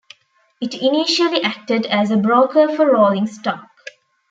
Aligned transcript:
It 0.59 0.81
initially 0.81 1.43
acted 1.43 1.85
as 1.85 2.09
a 2.09 2.17
broker 2.17 2.69
for 2.75 2.91
rolling 2.91 3.27
stock. 3.27 3.69